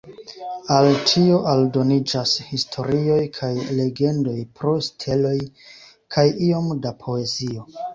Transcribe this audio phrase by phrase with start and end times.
[0.75, 3.53] Al tio aldoniĝas historioj kaj
[3.83, 5.39] legendoj pro steloj
[6.17, 7.75] kaj iom da poezio.